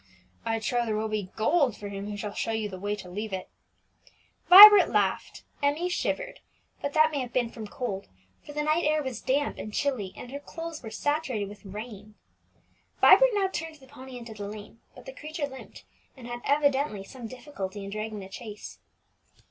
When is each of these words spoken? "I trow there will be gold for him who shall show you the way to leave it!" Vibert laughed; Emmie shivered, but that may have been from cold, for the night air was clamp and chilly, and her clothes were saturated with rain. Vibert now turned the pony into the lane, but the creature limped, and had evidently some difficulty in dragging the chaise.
"I 0.45 0.57
trow 0.57 0.83
there 0.83 0.95
will 0.95 1.09
be 1.09 1.29
gold 1.35 1.77
for 1.77 1.87
him 1.89 2.07
who 2.09 2.17
shall 2.17 2.33
show 2.33 2.49
you 2.53 2.67
the 2.67 2.79
way 2.79 2.95
to 2.95 3.07
leave 3.07 3.31
it!" 3.31 3.49
Vibert 4.49 4.89
laughed; 4.89 5.43
Emmie 5.61 5.89
shivered, 5.89 6.39
but 6.81 6.93
that 6.93 7.11
may 7.11 7.19
have 7.19 7.31
been 7.31 7.51
from 7.51 7.67
cold, 7.67 8.07
for 8.43 8.51
the 8.51 8.63
night 8.63 8.83
air 8.83 9.03
was 9.03 9.21
clamp 9.21 9.59
and 9.59 9.71
chilly, 9.75 10.11
and 10.17 10.31
her 10.31 10.39
clothes 10.39 10.81
were 10.81 10.89
saturated 10.89 11.49
with 11.49 11.63
rain. 11.65 12.15
Vibert 12.99 13.29
now 13.33 13.47
turned 13.47 13.75
the 13.75 13.85
pony 13.85 14.17
into 14.17 14.33
the 14.33 14.47
lane, 14.47 14.79
but 14.95 15.05
the 15.05 15.13
creature 15.13 15.45
limped, 15.45 15.83
and 16.17 16.25
had 16.25 16.41
evidently 16.45 17.03
some 17.03 17.27
difficulty 17.27 17.83
in 17.83 17.91
dragging 17.91 18.21
the 18.21 18.31
chaise. 18.31 18.79